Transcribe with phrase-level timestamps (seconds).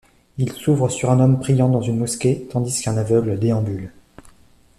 [0.39, 3.93] Il s'ouvre sur un homme priant dans une mosquée tandis qu'un aveugle déambule.